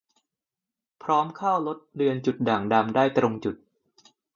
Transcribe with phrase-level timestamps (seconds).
[1.03, 3.55] พร้อมเข้าลดเลือนจุดด่างดำได้ตรงจุด